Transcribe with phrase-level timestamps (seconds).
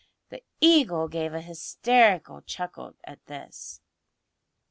[0.29, 3.81] The Eagle gave a hysterical chuckle at this.